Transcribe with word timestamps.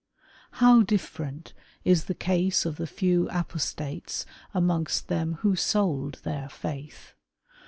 How 0.53 0.81
different 0.81 1.53
is 1.83 2.05
the 2.05 2.15
case 2.15 2.65
of 2.65 2.77
the 2.77 2.87
few 2.87 3.29
apostates 3.29 4.25
amongst 4.51 5.09
them 5.09 5.33
who 5.43 5.55
sold 5.55 6.21
their 6.23 6.49
faith 6.49 7.13